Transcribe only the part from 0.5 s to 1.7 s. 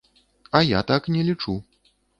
А я так не лічу.